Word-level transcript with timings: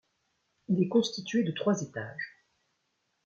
Il 0.69 0.81
est 0.81 0.87
constitué 0.89 1.43
de 1.43 1.51
trois 1.51 1.83
étages. 1.83 2.41